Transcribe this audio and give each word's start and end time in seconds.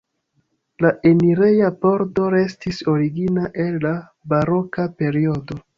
La 0.85 0.91
enireja 1.09 1.69
pordo 1.85 2.31
restis 2.37 2.83
origina 2.97 3.47
el 3.69 3.81
la 3.89 3.97
baroka 4.35 4.93
periodo. 5.03 5.67